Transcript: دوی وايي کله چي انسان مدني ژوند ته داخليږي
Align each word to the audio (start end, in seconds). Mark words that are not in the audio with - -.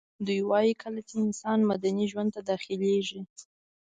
دوی 0.25 0.39
وايي 0.49 0.73
کله 0.81 1.01
چي 1.09 1.15
انسان 1.25 1.59
مدني 1.69 2.05
ژوند 2.11 2.29
ته 2.35 2.41
داخليږي 2.49 3.21